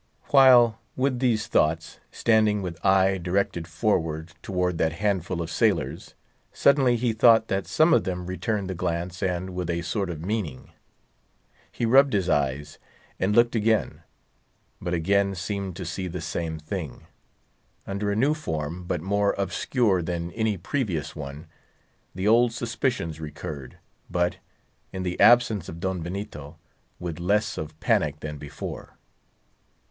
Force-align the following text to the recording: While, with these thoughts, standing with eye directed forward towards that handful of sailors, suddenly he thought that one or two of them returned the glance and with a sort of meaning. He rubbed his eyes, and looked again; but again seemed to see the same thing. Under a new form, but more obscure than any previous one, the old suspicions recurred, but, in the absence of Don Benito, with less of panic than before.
While, 0.31 0.79
with 0.95 1.19
these 1.19 1.45
thoughts, 1.45 1.99
standing 2.09 2.63
with 2.63 2.83
eye 2.83 3.19
directed 3.19 3.67
forward 3.67 4.33
towards 4.41 4.79
that 4.79 4.93
handful 4.93 5.43
of 5.43 5.51
sailors, 5.51 6.15
suddenly 6.51 6.95
he 6.95 7.13
thought 7.13 7.49
that 7.49 7.69
one 7.77 7.89
or 7.89 7.91
two 7.91 7.95
of 7.97 8.03
them 8.05 8.25
returned 8.25 8.67
the 8.67 8.73
glance 8.73 9.21
and 9.21 9.51
with 9.53 9.69
a 9.69 9.83
sort 9.83 10.09
of 10.09 10.25
meaning. 10.25 10.71
He 11.71 11.85
rubbed 11.85 12.13
his 12.13 12.29
eyes, 12.29 12.79
and 13.19 13.35
looked 13.35 13.53
again; 13.55 14.01
but 14.81 14.95
again 14.95 15.35
seemed 15.35 15.75
to 15.75 15.85
see 15.85 16.07
the 16.07 16.19
same 16.19 16.57
thing. 16.57 17.05
Under 17.85 18.11
a 18.11 18.15
new 18.15 18.33
form, 18.33 18.85
but 18.85 19.01
more 19.01 19.35
obscure 19.37 20.01
than 20.01 20.31
any 20.31 20.57
previous 20.57 21.15
one, 21.15 21.45
the 22.15 22.27
old 22.27 22.53
suspicions 22.53 23.19
recurred, 23.19 23.77
but, 24.09 24.37
in 24.91 25.03
the 25.03 25.19
absence 25.19 25.69
of 25.69 25.79
Don 25.79 26.01
Benito, 26.01 26.57
with 26.99 27.19
less 27.19 27.55
of 27.55 27.79
panic 27.79 28.21
than 28.21 28.39
before. 28.39 28.97